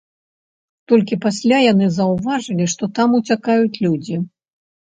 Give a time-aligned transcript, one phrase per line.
[0.91, 4.15] Толькі пасля яны заўважылі, што там уцякаюць людзі.